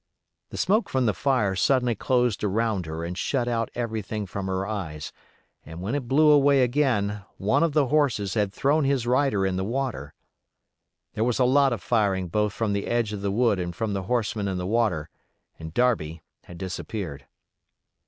[0.49, 4.65] The smoke from the fire suddenly closed around her and shut out everything from her
[4.65, 5.13] eyes,
[5.63, 9.57] and when it blew away again one of the horses had thrown his rider in
[9.57, 10.15] the water.
[11.13, 13.93] There was a lot of firing both from the edge of the wood and from
[13.93, 15.11] the horsemen in the water,
[15.59, 17.27] and Darby had disappeared.